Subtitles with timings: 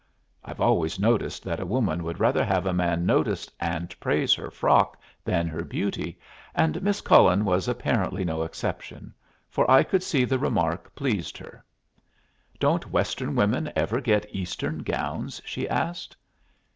[0.43, 4.49] I've always noticed that a woman would rather have a man notice and praise her
[4.49, 6.17] frock than her beauty,
[6.55, 9.13] and Miss Cullen was apparently no exception,
[9.47, 11.63] for I could see the remark pleased her.
[12.59, 16.17] "Don't Western women ever get Eastern gowns?" she asked.